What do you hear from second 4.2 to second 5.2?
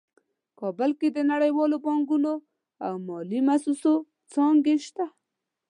څانګې شته